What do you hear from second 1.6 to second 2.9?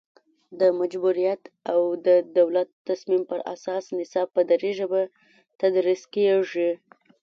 او د دولت